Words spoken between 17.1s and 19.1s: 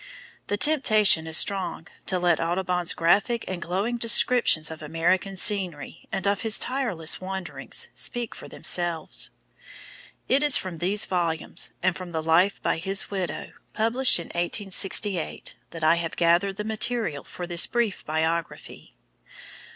for this brief biography.